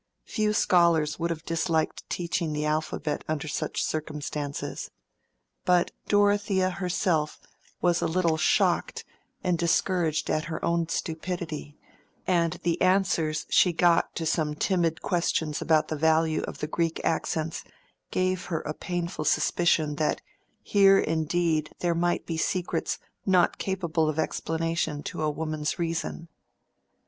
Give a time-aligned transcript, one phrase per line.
[0.25, 4.89] Few scholars would have disliked teaching the alphabet under such circumstances.
[5.63, 7.39] But Dorothea herself
[7.81, 9.05] was a little shocked
[9.43, 11.77] and discouraged at her own stupidity,
[12.25, 16.99] and the answers she got to some timid questions about the value of the Greek
[17.03, 17.63] accents
[18.09, 20.19] gave her a painful suspicion that
[20.63, 26.27] here indeed there might be secrets not capable of explanation to a woman's reason.